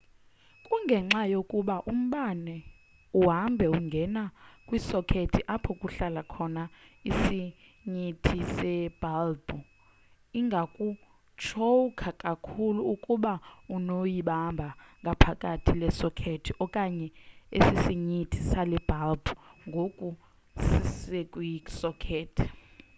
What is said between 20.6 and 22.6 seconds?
sisekwi sokethi